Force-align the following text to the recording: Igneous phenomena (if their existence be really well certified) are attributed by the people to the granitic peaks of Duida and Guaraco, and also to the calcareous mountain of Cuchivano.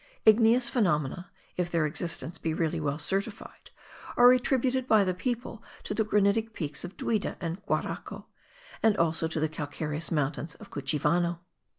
Igneous 0.25 0.67
phenomena 0.67 1.29
(if 1.57 1.69
their 1.69 1.85
existence 1.85 2.39
be 2.39 2.55
really 2.55 2.79
well 2.79 2.97
certified) 2.97 3.69
are 4.17 4.31
attributed 4.31 4.87
by 4.87 5.03
the 5.03 5.13
people 5.13 5.63
to 5.83 5.93
the 5.93 6.03
granitic 6.03 6.53
peaks 6.53 6.83
of 6.83 6.97
Duida 6.97 7.37
and 7.39 7.63
Guaraco, 7.67 8.25
and 8.81 8.97
also 8.97 9.27
to 9.27 9.39
the 9.39 9.47
calcareous 9.47 10.09
mountain 10.09 10.47
of 10.59 10.71
Cuchivano. 10.71 11.41